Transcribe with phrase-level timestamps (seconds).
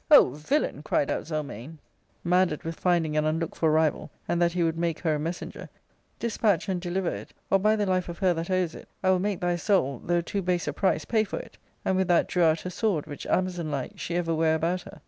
[0.09, 1.77] O villain!" cried out Zelmane,
[2.25, 5.19] madded with finding an r unlooked for rival, and that he would make her a
[5.19, 5.69] messenger,
[6.17, 9.19] "despatch, and deliver it, or, by the life of her that owes it, I will
[9.19, 12.27] make thy soul, though too base a price, pay for it f and with that
[12.27, 14.99] drew out her sword, which, Amazon like, she ever ware about her.